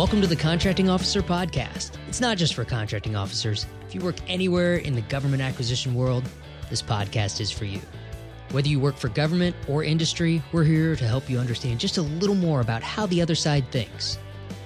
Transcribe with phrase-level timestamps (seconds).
[0.00, 1.98] Welcome to the Contracting Officer Podcast.
[2.08, 3.66] It's not just for contracting officers.
[3.86, 6.26] If you work anywhere in the government acquisition world,
[6.70, 7.82] this podcast is for you.
[8.52, 12.02] Whether you work for government or industry, we're here to help you understand just a
[12.02, 14.18] little more about how the other side thinks.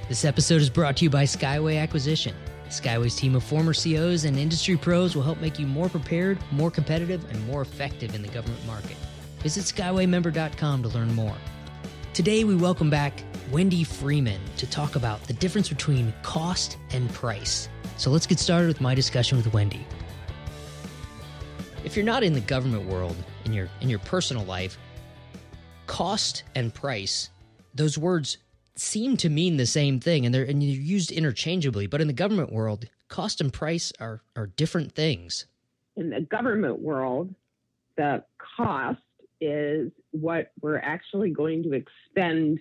[0.09, 2.37] This episode is brought to you by Skyway Acquisition.
[2.69, 6.71] Skyway's team of former COs and industry pros will help make you more prepared, more
[6.71, 8.97] competitive, and more effective in the government market.
[9.41, 11.37] Visit SkywayMember.com to learn more.
[12.13, 17.69] Today, we welcome back Wendy Freeman to talk about the difference between cost and price.
[17.99, 19.87] So let's get started with my discussion with Wendy.
[21.85, 24.79] If you're not in the government world, in your in your personal life,
[25.87, 27.31] cost and price,
[27.75, 28.39] those words
[28.77, 32.15] seem to mean the same thing and they're and they're used interchangeably, but in the
[32.15, 35.45] government world, cost and price are are different things.
[35.97, 37.35] In the government world,
[37.97, 38.25] the
[38.57, 39.01] cost
[39.41, 42.61] is what we're actually going to expend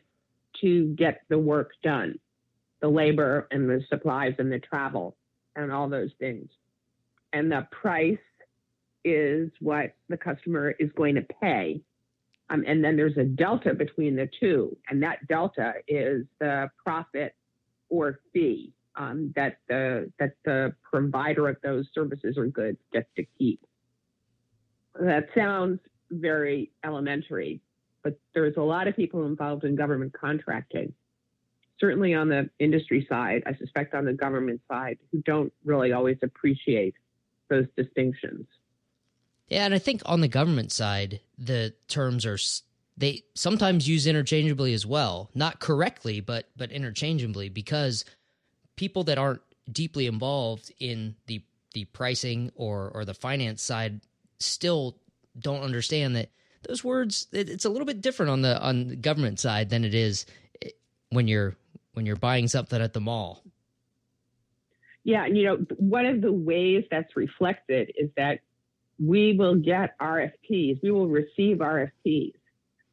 [0.61, 2.19] to get the work done
[2.83, 5.15] the labor and the supplies and the travel
[5.55, 6.49] and all those things.
[7.31, 8.17] And the price
[9.05, 11.81] is what the customer is going to pay.
[12.49, 14.75] Um, and then there's a delta between the two.
[14.89, 17.33] And that delta is the profit
[17.87, 23.23] or fee um, that, the, that the provider of those services or goods gets to
[23.37, 23.61] keep.
[24.99, 25.79] That sounds
[26.11, 27.61] very elementary,
[28.03, 30.93] but there's a lot of people involved in government contracting.
[31.79, 36.17] Certainly on the industry side, I suspect on the government side, who don't really always
[36.21, 36.95] appreciate
[37.49, 38.45] those distinctions.
[39.47, 42.37] Yeah, and I think on the government side, the terms are
[42.95, 48.05] they sometimes use interchangeably as well, not correctly, but but interchangeably because
[48.75, 54.01] people that aren't deeply involved in the the pricing or or the finance side
[54.39, 54.97] still
[55.39, 56.29] don't understand that
[56.67, 59.93] those words it's a little bit different on the on the government side than it
[59.93, 60.25] is
[60.61, 60.69] eh,
[61.09, 61.55] when you're
[61.93, 63.43] when you're buying something at the mall.
[65.03, 68.39] Yeah, and you know, one of the ways that's reflected is that
[68.99, 72.33] we will get RFPs, we will receive RFPs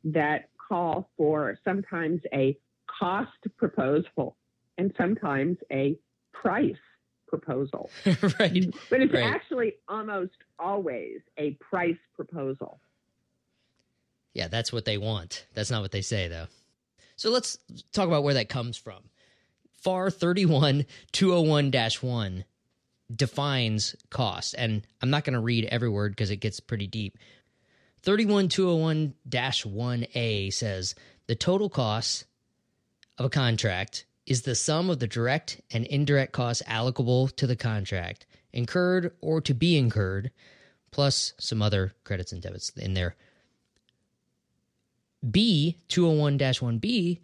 [0.05, 2.57] that call for sometimes a
[2.87, 4.37] cost proposal
[4.79, 5.97] and sometimes a
[6.33, 6.75] price
[7.29, 7.91] proposal.
[8.07, 8.75] right.
[8.89, 9.25] But it's right.
[9.25, 12.81] actually almost always a price proposal.
[14.35, 15.47] Yeah, that's what they want.
[15.55, 16.47] That's not what they say, though.
[17.17, 17.59] So let's
[17.93, 19.03] talk about where that comes from.
[19.83, 22.45] FAR 31 201 1
[23.15, 27.19] defines cost, and I'm not going to read every word because it gets pretty deep.
[28.03, 30.95] 31 201 1A says
[31.27, 32.25] the total cost
[33.19, 37.57] of a contract is the sum of the direct and indirect costs allocable to the
[37.57, 40.31] contract, incurred or to be incurred,
[40.91, 43.17] plus some other credits and debits in there.
[45.29, 47.21] B 201 1B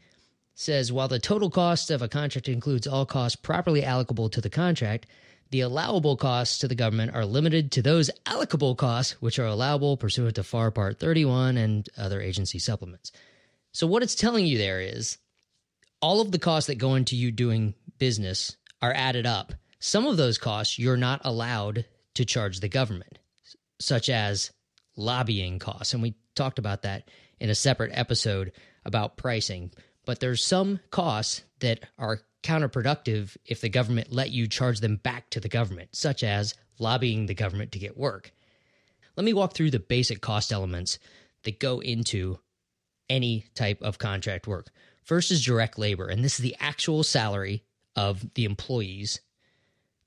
[0.55, 4.51] says while the total cost of a contract includes all costs properly allocable to the
[4.51, 5.07] contract,
[5.51, 9.97] the allowable costs to the government are limited to those allocable costs which are allowable
[9.97, 13.13] pursuant to FAR Part 31 and other agency supplements.
[13.73, 15.19] So, what it's telling you there is
[16.01, 19.55] all of the costs that go into you doing business are added up.
[19.79, 21.85] Some of those costs you're not allowed
[22.15, 23.19] to charge the government,
[23.79, 24.51] such as
[24.97, 25.95] lobbying costs.
[25.95, 27.09] And we talked about that
[27.41, 28.53] in a separate episode
[28.85, 29.71] about pricing.
[30.05, 35.31] But there's some costs that are counterproductive if the government let you charge them back
[35.31, 38.33] to the government, such as lobbying the government to get work.
[39.17, 40.99] Let me walk through the basic cost elements
[41.43, 42.39] that go into
[43.09, 44.69] any type of contract work.
[45.03, 47.65] First is direct labor, and this is the actual salary
[47.95, 49.21] of the employees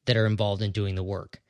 [0.06, 1.42] that are involved in doing the work.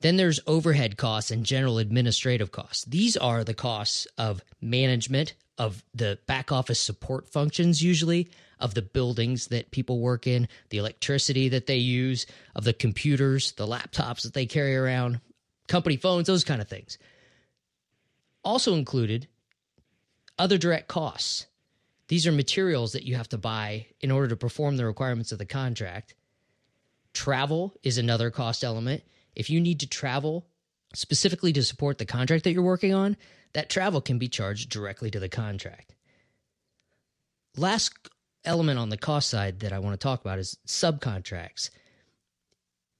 [0.00, 2.84] Then there's overhead costs and general administrative costs.
[2.84, 8.82] These are the costs of management, of the back office support functions, usually, of the
[8.82, 14.22] buildings that people work in, the electricity that they use, of the computers, the laptops
[14.22, 15.20] that they carry around,
[15.66, 16.98] company phones, those kind of things.
[18.44, 19.28] Also included,
[20.38, 21.46] other direct costs.
[22.08, 25.38] These are materials that you have to buy in order to perform the requirements of
[25.38, 26.14] the contract.
[27.14, 29.02] Travel is another cost element.
[29.36, 30.46] If you need to travel
[30.94, 33.16] specifically to support the contract that you're working on,
[33.52, 35.94] that travel can be charged directly to the contract.
[37.56, 37.92] Last
[38.44, 41.70] element on the cost side that I want to talk about is subcontracts.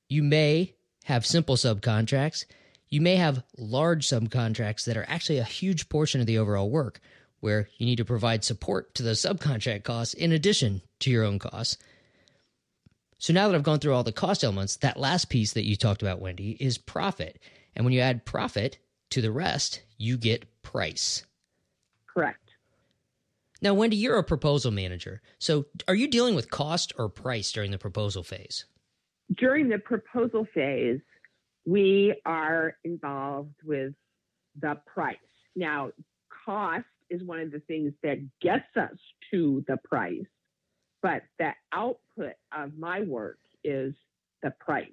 [0.09, 0.75] You may
[1.05, 2.45] have simple subcontracts.
[2.89, 7.01] You may have large subcontracts that are actually a huge portion of the overall work,
[7.41, 11.39] where you need to provide support to those subcontract costs in addition to your own
[11.39, 11.79] costs.
[13.19, 15.77] So now that I've gone through all the cost elements, that last piece that you
[15.77, 17.39] talked about, Wendy, is profit.
[17.75, 18.79] And when you add profit
[19.11, 21.25] to the rest, you get price.
[22.07, 22.41] Correct.
[23.63, 25.23] Now, Wendy, you're a proposal manager.
[25.39, 28.67] So are you dealing with cost or price during the proposal phase?
[29.35, 31.01] During the proposal phase,
[31.65, 33.95] we are involved with
[34.61, 35.17] the price.
[35.57, 35.91] Now,
[36.45, 38.97] cost is one of the things that gets us
[39.31, 40.27] to the price,
[41.07, 43.95] but the output of my work is
[44.43, 44.89] the price.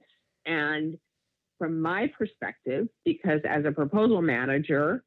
[0.46, 0.96] And
[1.58, 5.04] from my perspective, because as a proposal manager,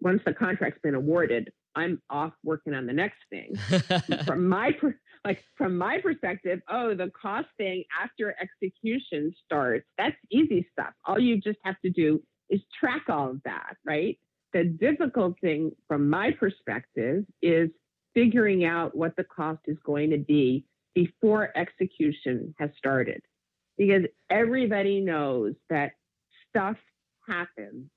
[0.00, 3.54] once the contract's been awarded, I'm off working on the next thing.
[4.26, 4.72] from my
[5.24, 10.92] like from my perspective, oh, the cost thing after execution starts, that's easy stuff.
[11.06, 12.20] All you just have to do
[12.50, 14.18] is track all of that, right?
[14.54, 17.70] The difficult thing from my perspective is
[18.18, 23.22] figuring out what the cost is going to be before execution has started.
[23.76, 25.92] Because everybody knows that
[26.48, 26.76] stuff
[27.28, 27.88] happens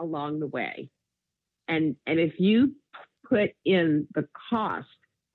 [0.00, 0.90] along the way.
[1.68, 2.74] And, and if you
[3.28, 4.88] put in the cost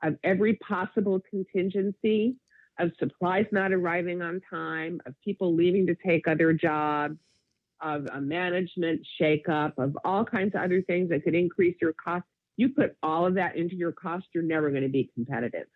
[0.03, 2.35] of every possible contingency,
[2.77, 7.17] of supplies not arriving on time, of people leaving to take other jobs,
[7.81, 12.25] of a management shakeup, of all kinds of other things that could increase your cost.
[12.57, 15.67] You put all of that into your cost, you're never going to be competitive.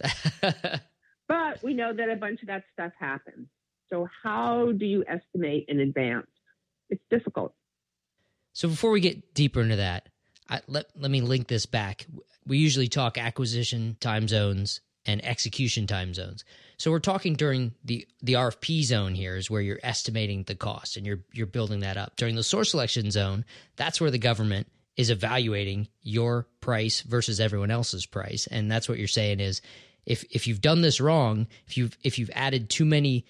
[1.28, 3.48] but we know that a bunch of that stuff happens.
[3.90, 6.26] So, how do you estimate in advance?
[6.88, 7.54] It's difficult.
[8.54, 10.08] So, before we get deeper into that,
[10.48, 12.06] I, let let me link this back.
[12.46, 16.44] We usually talk acquisition time zones and execution time zones.
[16.76, 20.96] So we're talking during the the RFP zone here is where you're estimating the cost
[20.96, 22.16] and you're you're building that up.
[22.16, 23.44] During the source selection zone,
[23.76, 28.46] that's where the government is evaluating your price versus everyone else's price.
[28.46, 29.62] And that's what you're saying is
[30.04, 33.24] if if you've done this wrong, if you've if you've added too many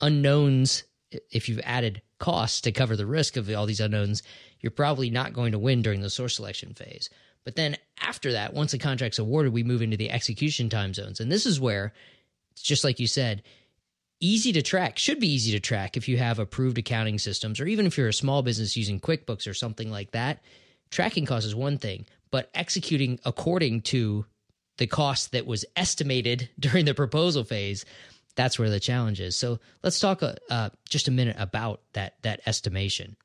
[0.00, 0.84] unknowns,
[1.30, 4.22] if you've added costs to cover the risk of all these unknowns,
[4.60, 7.10] you're probably not going to win during the source selection phase.
[7.44, 11.20] But then after that, once the contract's awarded, we move into the execution time zones.
[11.20, 11.92] And this is where,
[12.50, 13.42] it's just like you said,
[14.18, 17.66] easy to track, should be easy to track if you have approved accounting systems, or
[17.66, 20.42] even if you're a small business using QuickBooks or something like that.
[20.90, 24.26] Tracking costs is one thing, but executing according to
[24.78, 27.84] the cost that was estimated during the proposal phase,
[28.34, 29.34] that's where the challenge is.
[29.34, 33.16] So let's talk uh, uh, just a minute about that that estimation.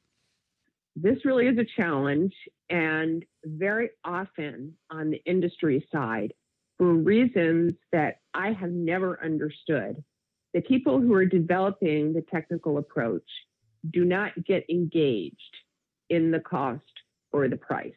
[0.96, 2.34] This really is a challenge,
[2.70, 6.34] and very often on the industry side,
[6.78, 10.04] for reasons that I have never understood,
[10.54, 13.28] the people who are developing the technical approach
[13.94, 15.38] do not get engaged
[16.10, 16.82] in the cost
[17.32, 17.94] or the price.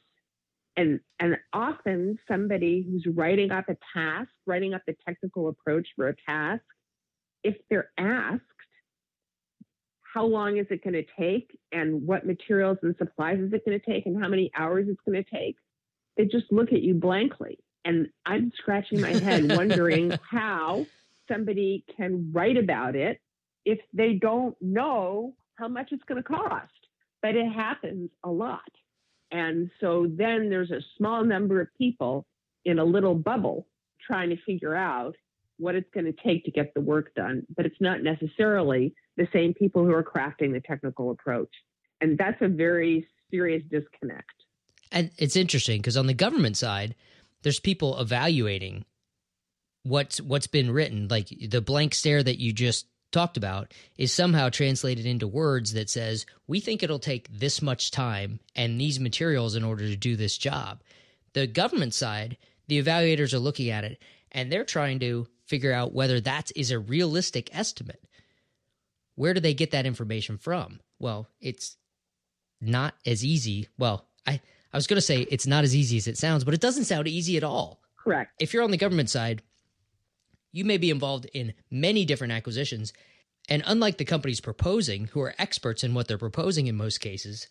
[0.77, 6.09] And, and often somebody who's writing up a task, writing up the technical approach for
[6.09, 6.65] a task,
[7.45, 8.43] if they're asked,
[10.15, 13.79] how long is it going to take and what materials and supplies is it going
[13.79, 15.57] to take and how many hours it's going to take,
[16.17, 17.59] they just look at you blankly.
[17.85, 20.87] And I'm scratching my head wondering how
[21.29, 23.21] somebody can write about it
[23.65, 26.71] if they don't know how much it's going to cost.
[27.21, 28.61] But it happens a lot.
[29.35, 32.25] And so then there's a small number of people
[32.65, 33.67] in a little bubble
[34.07, 35.17] trying to figure out
[35.59, 37.45] what it's going to take to get the work done.
[37.57, 41.51] But it's not necessarily the same people who are crafting the technical approach.
[42.01, 44.31] And that's a very serious disconnect.
[44.93, 46.95] And it's interesting because on the government side,
[47.43, 48.85] there's people evaluating
[49.83, 51.09] what's what's been written.
[51.09, 55.89] Like the blank stare that you just talked about is somehow translated into words that
[55.89, 60.17] says we think it'll take this much time and these materials in order to do
[60.17, 60.83] this job.
[61.33, 64.03] The government side the evaluators are looking at it
[64.33, 68.03] and they're trying to figure out whether that is a realistic estimate.
[69.15, 70.81] Where do they get that information from?
[70.99, 71.77] Well it's
[72.61, 73.69] not as easy.
[73.79, 74.41] Well i
[74.73, 76.87] i was going to say it's not as easy as it sounds but it doesn't
[76.87, 77.81] sound easy at all.
[78.03, 78.33] Correct.
[78.41, 79.41] If you're on the government side
[80.55, 82.93] you may be involved in many different acquisitions.
[83.49, 87.49] And unlike the companies proposing, who are experts in what they're proposing in most cases,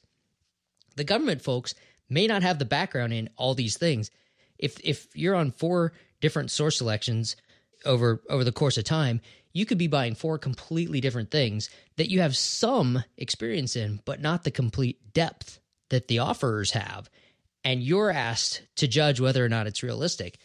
[0.95, 1.75] the government folks
[2.09, 4.09] may not have the background in all these things.
[4.57, 5.91] If if you're on four
[6.21, 7.35] different source selections
[7.83, 9.19] over over the course of time,
[9.51, 14.21] you could be buying four completely different things that you have some experience in, but
[14.21, 17.09] not the complete depth that the offerors have.
[17.65, 20.39] And you're asked to judge whether or not it's realistic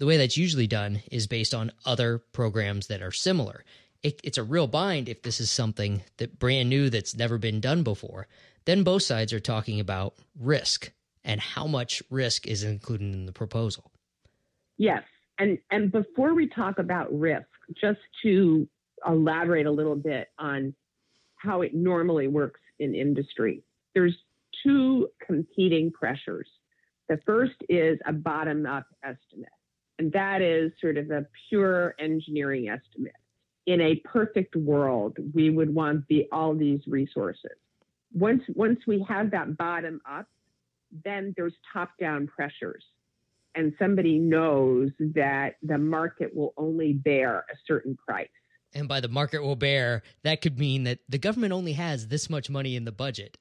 [0.00, 3.64] the way that's usually done is based on other programs that are similar.
[4.02, 7.60] It, it's a real bind if this is something that brand new that's never been
[7.60, 8.26] done before.
[8.64, 10.90] Then both sides are talking about risk
[11.22, 13.92] and how much risk is included in the proposal.
[14.78, 15.02] Yes.
[15.38, 17.46] And and before we talk about risk,
[17.78, 18.66] just to
[19.06, 20.74] elaborate a little bit on
[21.36, 23.62] how it normally works in industry.
[23.94, 24.16] There's
[24.62, 26.48] two competing pressures.
[27.10, 29.50] The first is a bottom up estimate,
[30.00, 33.12] and that is sort of a pure engineering estimate.
[33.66, 37.50] In a perfect world, we would want the, all these resources.
[38.14, 40.26] Once, once we have that bottom up,
[41.04, 42.82] then there's top down pressures.
[43.54, 48.28] And somebody knows that the market will only bear a certain price.
[48.72, 52.30] And by the market will bear, that could mean that the government only has this
[52.30, 53.36] much money in the budget.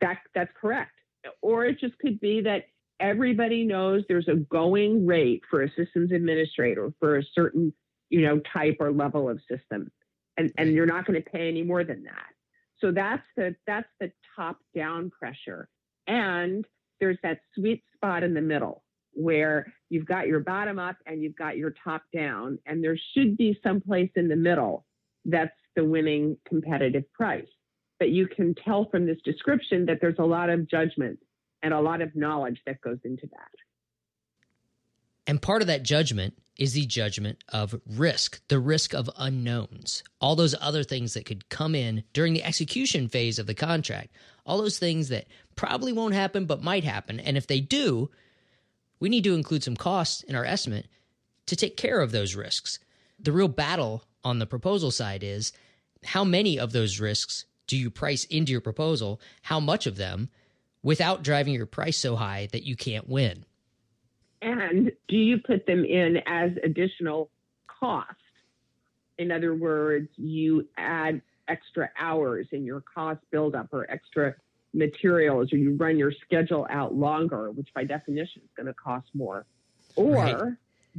[0.00, 0.92] That, that's correct.
[1.42, 2.64] Or it just could be that
[3.02, 7.74] everybody knows there's a going rate for a systems administrator for a certain,
[8.08, 9.90] you know, type or level of system.
[10.38, 12.28] And, and you're not going to pay any more than that.
[12.78, 15.68] So that's the that's the top down pressure.
[16.06, 16.64] And
[17.00, 18.82] there's that sweet spot in the middle
[19.12, 23.36] where you've got your bottom up and you've got your top down, and there should
[23.36, 24.86] be some place in the middle
[25.24, 27.46] that's the winning competitive price.
[27.98, 31.18] But you can tell from this description that there's a lot of judgment
[31.62, 33.50] and a lot of knowledge that goes into that.
[35.26, 40.36] And part of that judgment is the judgment of risk, the risk of unknowns, all
[40.36, 44.10] those other things that could come in during the execution phase of the contract,
[44.44, 45.26] all those things that
[45.56, 47.20] probably won't happen but might happen.
[47.20, 48.10] And if they do,
[49.00, 50.88] we need to include some costs in our estimate
[51.46, 52.78] to take care of those risks.
[53.18, 55.52] The real battle on the proposal side is
[56.04, 59.20] how many of those risks do you price into your proposal?
[59.42, 60.28] How much of them
[60.82, 63.44] without driving your price so high that you can't win?
[64.40, 67.30] And do you put them in as additional
[67.66, 68.10] cost?
[69.18, 74.34] In other words, you add extra hours in your cost buildup or extra
[74.74, 79.06] materials, or you run your schedule out longer, which by definition is going to cost
[79.14, 79.44] more.
[79.96, 80.42] Or right.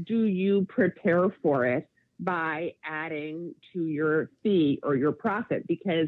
[0.06, 5.68] do you prepare for it by adding to your fee or your profit?
[5.68, 6.08] Because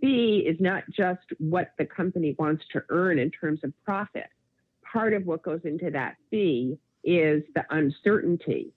[0.00, 4.26] fee is not just what the company wants to earn in terms of profit.
[4.90, 8.72] Part of what goes into that fee is the uncertainty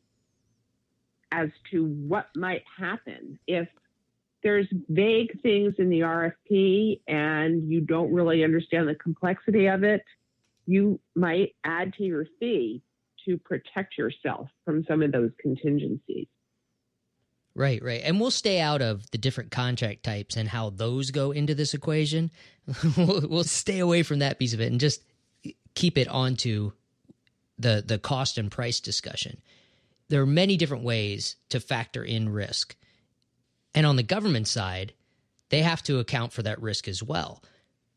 [1.31, 3.67] as to what might happen if
[4.43, 10.03] there's vague things in the RFP and you don't really understand the complexity of it.
[10.65, 12.81] You might add to your fee
[13.25, 16.27] to protect yourself from some of those contingencies.
[17.53, 18.01] Right, right.
[18.03, 21.73] And we'll stay out of the different contract types and how those go into this
[21.73, 22.31] equation.
[22.97, 25.01] we'll, we'll stay away from that piece of it and just
[25.73, 26.71] keep it onto
[27.59, 29.41] the the cost and price discussion.
[30.09, 32.75] There are many different ways to factor in risk.
[33.73, 34.93] And on the government side,
[35.49, 37.43] they have to account for that risk as well.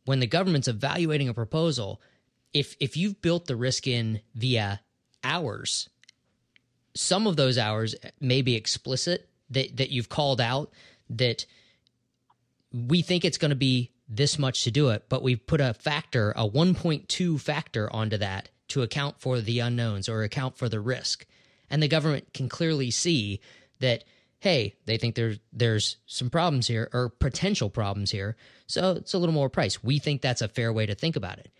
[0.04, 2.00] When the government's evaluating a proposal,
[2.52, 4.80] if if you've built the risk in via
[5.22, 5.88] hours,
[6.94, 10.72] some of those hours may be explicit that that you've called out
[11.10, 11.46] that
[12.72, 15.74] we think it's going to be this much to do it, but we've put a
[15.74, 20.80] factor, a 1.2 factor onto that to account for the unknowns or account for the
[20.80, 21.26] risk.
[21.70, 23.40] And the government can clearly see
[23.80, 24.04] that
[24.40, 28.36] hey, they think there's there's some problems here or potential problems here,
[28.66, 29.82] so it's a little more price.
[29.82, 31.50] We think that's a fair way to think about it.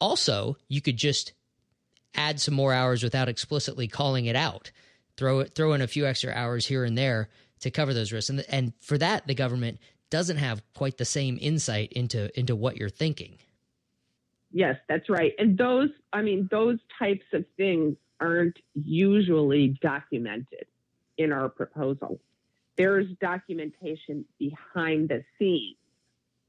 [0.00, 1.32] Also, you could just
[2.14, 4.70] add some more hours without explicitly calling it out
[5.16, 7.28] throw it, throw in a few extra hours here and there
[7.60, 8.30] to cover those risks.
[8.30, 9.78] And, and for that, the government
[10.10, 13.38] doesn't have quite the same insight into into what you're thinking.
[14.52, 15.32] Yes, that's right.
[15.38, 20.66] And those, I mean, those types of things aren't usually documented
[21.16, 22.20] in our proposal.
[22.76, 25.76] There's documentation behind the scenes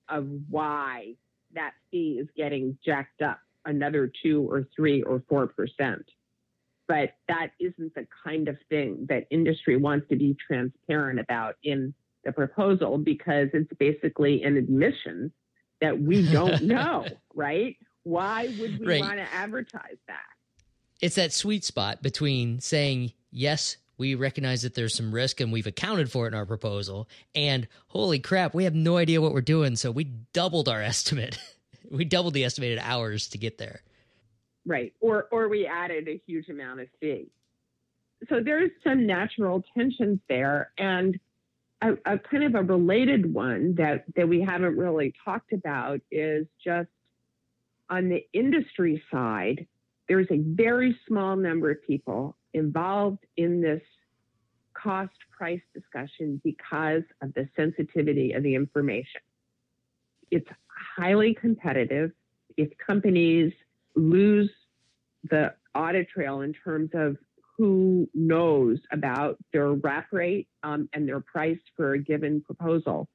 [0.10, 1.16] of why
[1.56, 6.06] that fee is getting jacked up another two or three or four percent
[6.88, 11.94] but that isn't the kind of thing that industry wants to be transparent about in
[12.24, 15.32] the proposal because it's basically an admission
[15.82, 17.78] that we don't know, right?
[18.04, 19.02] Why would we right.
[19.02, 20.18] want to advertise that?
[21.02, 25.68] It's that sweet spot between saying, yes, we recognize that there's some risk and we've
[25.68, 29.42] accounted for it in our proposal, and holy crap, we have no idea what we're
[29.42, 31.38] doing, so we doubled our estimate.
[31.92, 33.82] we doubled the estimated hours to get there.
[34.66, 34.94] Right.
[35.02, 37.30] Or or we added a huge amount of fee.
[38.30, 40.72] So there's some natural tensions there.
[40.78, 41.20] And
[41.82, 46.48] a, a kind of a related one that, that we haven't really talked about is
[46.64, 46.90] just
[47.90, 49.68] on the industry side,
[50.08, 53.82] there's a very small number of people involved in this
[54.74, 59.22] cost price discussion because of the sensitivity of the information.
[60.32, 60.48] It's
[60.98, 62.12] highly competitive.
[62.58, 63.54] If companies
[63.96, 64.52] lose
[65.30, 67.18] the audit trail in terms of
[67.58, 73.08] who knows about their wrap rate um, and their price for a given proposal.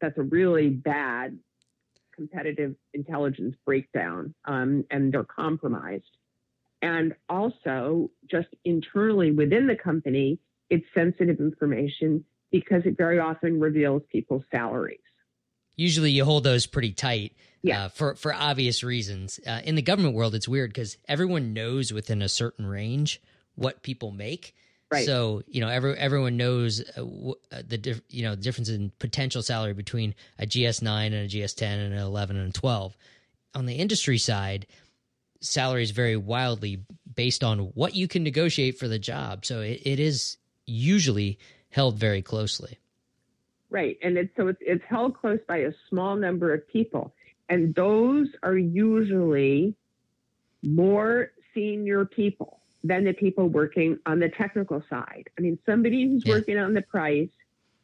[0.00, 1.38] That's a really bad
[2.14, 6.04] competitive intelligence breakdown um, and they're compromised.
[6.82, 10.38] And also, just internally within the company,
[10.70, 15.00] it's sensitive information because it very often reveals people's salaries.
[15.78, 17.32] Usually, you hold those pretty tight.
[17.62, 17.84] Yeah.
[17.84, 19.40] Uh, for for obvious reasons.
[19.46, 23.22] Uh, in the government world, it's weird because everyone knows within a certain range
[23.54, 24.54] what people make.
[24.90, 25.06] Right.
[25.06, 29.42] So you know, every, everyone knows uh, w- uh, the you know difference in potential
[29.42, 32.96] salary between a GS nine and a GS ten and an eleven and a twelve.
[33.54, 34.66] On the industry side,
[35.40, 39.44] salaries vary wildly based on what you can negotiate for the job.
[39.44, 41.38] So it, it is usually
[41.70, 42.78] held very closely.
[43.70, 47.14] Right, and it's so it's it's held close by a small number of people,
[47.48, 49.74] and those are usually
[50.62, 55.28] more senior people than the people working on the technical side.
[55.36, 56.34] I mean, somebody who's yeah.
[56.34, 57.28] working on the price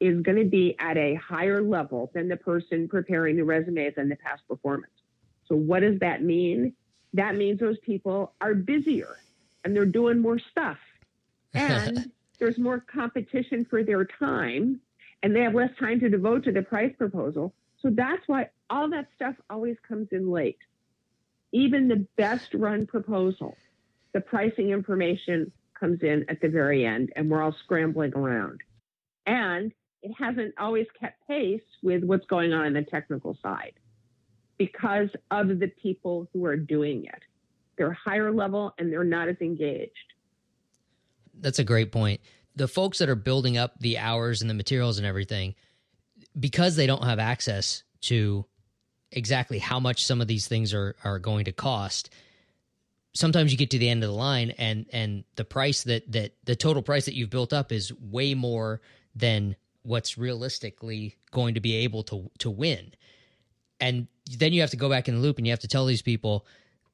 [0.00, 4.10] is going to be at a higher level than the person preparing the resumes and
[4.10, 4.92] the past performance.
[5.46, 6.74] So, what does that mean?
[7.12, 9.16] That means those people are busier
[9.64, 10.78] and they're doing more stuff.
[11.56, 12.10] And
[12.40, 14.80] there's more competition for their time
[15.24, 17.54] and they have less time to devote to the price proposal.
[17.80, 20.58] So that's why all that stuff always comes in late.
[21.50, 23.56] Even the best run proposal,
[24.12, 25.50] the pricing information
[25.80, 28.60] comes in at the very end, and we're all scrambling around.
[29.24, 33.72] And it hasn't always kept pace with what's going on in the technical side
[34.58, 37.22] because of the people who are doing it.
[37.78, 40.12] They're higher level and they're not as engaged.
[41.40, 42.20] That's a great point
[42.56, 45.54] the folks that are building up the hours and the materials and everything,
[46.38, 48.44] because they don't have access to
[49.12, 52.10] exactly how much some of these things are are going to cost,
[53.14, 56.32] sometimes you get to the end of the line and and the price that that
[56.44, 58.80] the total price that you've built up is way more
[59.14, 62.92] than what's realistically going to be able to to win.
[63.80, 64.06] And
[64.38, 66.02] then you have to go back in the loop and you have to tell these
[66.02, 66.46] people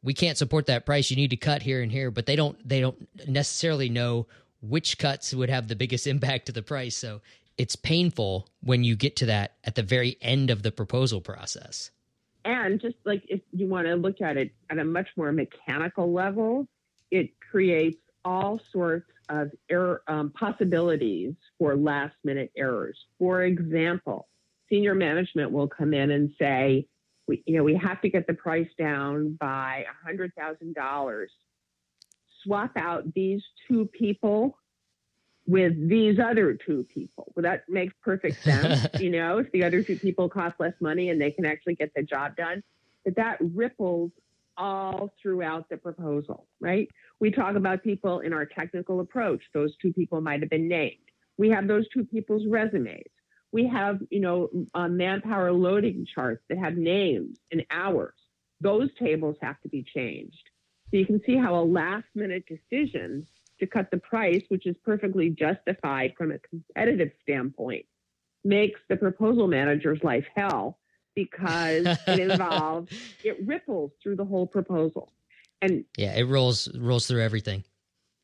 [0.02, 2.56] we can't support that price you need to cut here and here but they don't
[2.66, 4.26] they don't necessarily know
[4.60, 6.96] which cuts would have the biggest impact to the price.
[6.96, 7.20] So
[7.58, 11.90] it's painful when you get to that at the very end of the proposal process.
[12.44, 16.12] And just like if you want to look at it at a much more mechanical
[16.12, 16.66] level,
[17.10, 22.98] it creates all sorts of error um, possibilities for last minute errors.
[23.18, 24.28] For example,
[24.70, 26.86] senior management will come in and say,
[27.28, 31.26] we, you know, we have to get the price down by $100,000
[32.42, 34.56] swap out these two people
[35.46, 37.32] with these other two people.
[37.34, 38.86] Well, that makes perfect sense.
[39.00, 41.92] you know, if the other two people cost less money and they can actually get
[41.94, 42.62] the job done,
[43.04, 44.12] but that ripples
[44.56, 46.88] all throughout the proposal, right?
[47.18, 49.42] We talk about people in our technical approach.
[49.54, 50.96] Those two people might have been named.
[51.38, 53.08] We have those two people's resumes.
[53.52, 58.14] We have, you know, uh, manpower loading charts that have names and hours.
[58.60, 60.49] Those tables have to be changed.
[60.90, 63.26] So you can see how a last minute decision
[63.60, 67.86] to cut the price, which is perfectly justified from a competitive standpoint,
[68.44, 70.78] makes the proposal manager's life hell
[71.14, 72.90] because it involves,
[73.22, 75.12] it ripples through the whole proposal.
[75.62, 77.64] And yeah, it rolls rolls through everything.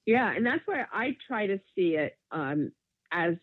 [0.07, 2.72] Yeah, and that's why I try to see it um,
[3.12, 3.35] as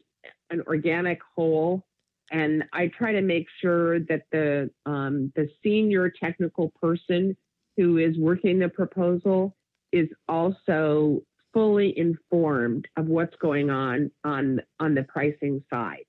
[0.50, 1.86] an organic whole,
[2.32, 7.38] and I try to make sure that the um, the senior technical person
[7.78, 9.56] who is working the proposal
[9.92, 11.22] is also
[11.54, 16.06] fully informed of what's going on on on the pricing side.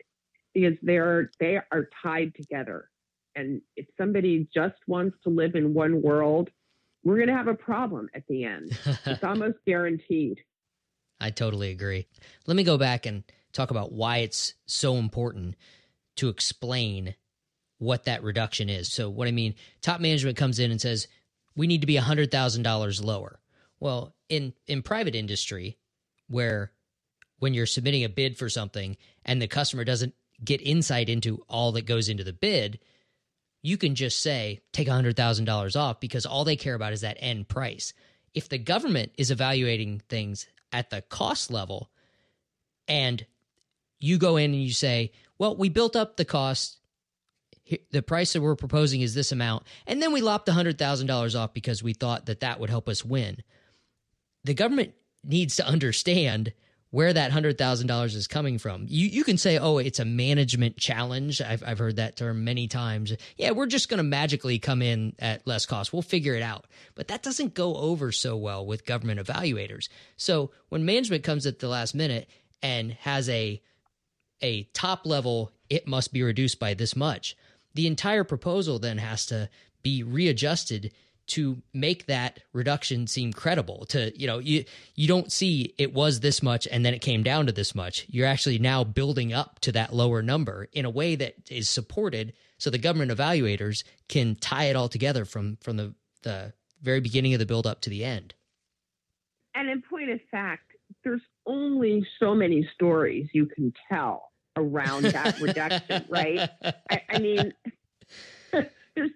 [0.54, 2.88] Because they're they are tied together.
[3.36, 6.50] And if somebody just wants to live in one world
[7.04, 8.76] we're going to have a problem at the end.
[9.06, 10.40] It's almost guaranteed.
[11.20, 12.06] I totally agree.
[12.46, 13.22] Let me go back and
[13.52, 15.54] talk about why it's so important
[16.16, 17.14] to explain
[17.78, 18.90] what that reduction is.
[18.90, 21.06] So what i mean top management comes in and says
[21.56, 23.40] we need to be $100,000 lower.
[23.80, 25.76] Well, in in private industry
[26.28, 26.72] where
[27.38, 31.72] when you're submitting a bid for something and the customer doesn't get insight into all
[31.72, 32.78] that goes into the bid,
[33.62, 37.48] you can just say take $100,000 off because all they care about is that end
[37.48, 37.92] price.
[38.32, 41.90] If the government is evaluating things at the cost level
[42.88, 43.24] and
[43.98, 46.78] you go in and you say, well, we built up the cost
[47.90, 49.64] the price that we're proposing is this amount.
[49.86, 53.42] And then we lopped $100,000 off because we thought that that would help us win.
[54.44, 56.52] The government needs to understand
[56.90, 58.86] where that $100,000 is coming from.
[58.88, 61.40] You, you can say, oh, it's a management challenge.
[61.40, 63.12] I've, I've heard that term many times.
[63.36, 65.92] Yeah, we're just going to magically come in at less cost.
[65.92, 66.66] We'll figure it out.
[66.94, 69.88] But that doesn't go over so well with government evaluators.
[70.16, 72.28] So when management comes at the last minute
[72.62, 73.60] and has a,
[74.40, 77.36] a top level, it must be reduced by this much
[77.74, 79.48] the entire proposal then has to
[79.82, 80.92] be readjusted
[81.26, 86.20] to make that reduction seem credible to you know you you don't see it was
[86.20, 88.06] this much and then it came down to this much.
[88.08, 92.34] You're actually now building up to that lower number in a way that is supported
[92.58, 97.32] so the government evaluators can tie it all together from from the the very beginning
[97.32, 98.34] of the build up to the end.
[99.54, 100.72] And in point of fact
[101.04, 106.48] there's only so many stories you can tell around that reduction right
[106.90, 107.52] I, I mean
[108.52, 109.10] there's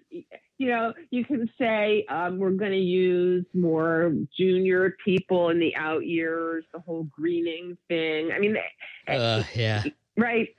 [0.59, 5.73] you know, you can say um, we're going to use more junior people in the
[5.77, 8.31] out years, the whole greening thing.
[8.35, 8.57] I mean,
[9.07, 9.83] eh, uh, yeah,
[10.17, 10.49] right.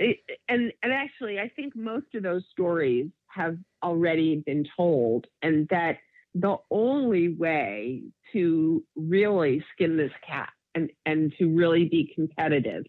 [0.48, 5.98] And and actually, I think most of those stories have already been told, and that
[6.34, 12.84] the only way to really skin this cat and and to really be competitive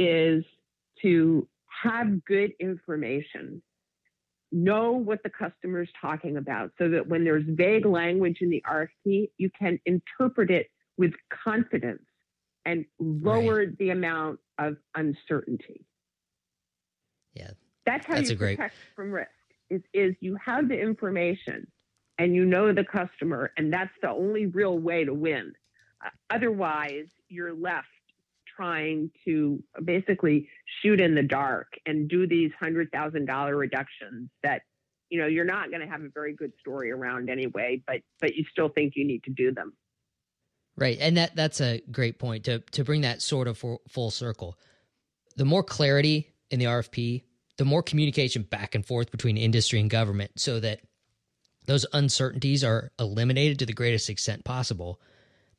[0.00, 0.42] is
[1.02, 1.48] to
[1.82, 3.62] have good information
[4.52, 8.62] know what the customer is talking about so that when there's vague language in the
[8.68, 11.12] RFP, you can interpret it with
[11.44, 12.02] confidence
[12.64, 13.78] and lower right.
[13.78, 15.86] the amount of uncertainty.
[17.34, 17.50] Yeah.
[17.86, 18.70] That's how That's you protect great...
[18.96, 19.30] from risk
[19.70, 21.66] is, is you have the information
[22.18, 25.52] and you know the customer and that's the only real way to win.
[26.04, 27.86] Uh, otherwise, you're left
[28.60, 30.46] trying to basically
[30.82, 34.62] shoot in the dark and do these hundred thousand dollar reductions that
[35.08, 38.34] you know you're not going to have a very good story around anyway but but
[38.34, 39.72] you still think you need to do them.
[40.76, 44.10] Right and that that's a great point to to bring that sort of full, full
[44.10, 44.58] circle.
[45.36, 47.22] The more clarity in the rfp
[47.56, 50.80] the more communication back and forth between industry and government so that
[51.66, 55.00] those uncertainties are eliminated to the greatest extent possible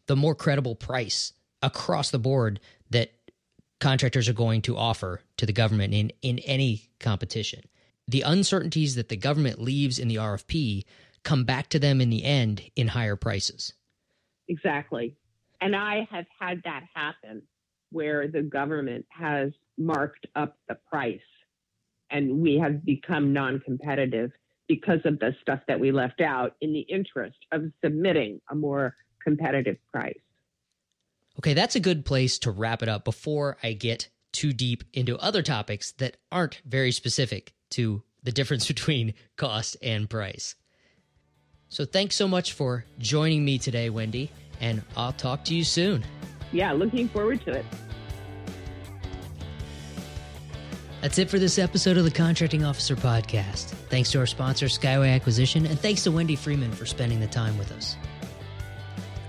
[0.08, 3.12] the more credible price across the board that
[3.80, 7.62] contractors are going to offer to the government in, in any competition.
[8.08, 10.84] The uncertainties that the government leaves in the RFP
[11.24, 13.74] come back to them in the end in higher prices.
[14.47, 15.15] Exactly.
[15.62, 17.43] And I have had that happen
[17.91, 21.19] where the government has marked up the price
[22.10, 24.32] and we have become non competitive
[24.67, 28.95] because of the stuff that we left out in the interest of submitting a more
[29.24, 30.19] competitive price.
[31.39, 35.17] Okay, that's a good place to wrap it up before I get too deep into
[35.17, 40.56] other topics that aren't very specific to the difference between cost and price.
[41.70, 46.04] So thanks so much for joining me today, Wendy, and I'll talk to you soon.
[46.52, 47.65] Yeah, looking forward to it.
[51.02, 53.70] That's it for this episode of the Contracting Officer Podcast.
[53.89, 57.58] Thanks to our sponsor, Skyway Acquisition, and thanks to Wendy Freeman for spending the time
[57.58, 57.96] with us.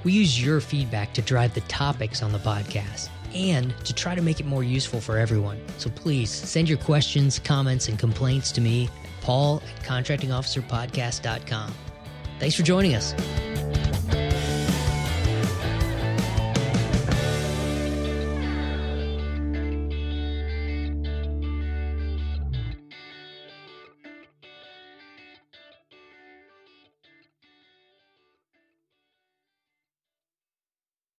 [0.04, 4.22] We use your feedback to drive the topics on the podcast and to try to
[4.22, 5.60] make it more useful for everyone.
[5.78, 11.74] So please send your questions, comments, and complaints to me, at Paul at contractingofficerpodcast.com.
[12.38, 13.14] Thanks for joining us.